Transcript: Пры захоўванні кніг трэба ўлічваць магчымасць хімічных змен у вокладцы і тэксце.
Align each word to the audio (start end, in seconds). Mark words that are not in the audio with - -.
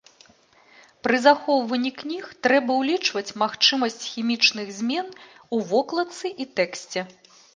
Пры 1.07 1.17
захоўванні 1.25 1.91
кніг 1.99 2.23
трэба 2.47 2.77
ўлічваць 2.81 3.35
магчымасць 3.43 3.99
хімічных 4.13 4.67
змен 4.79 5.07
у 5.59 5.63
вокладцы 5.73 6.27
і 6.45 6.49
тэксце. 6.61 6.99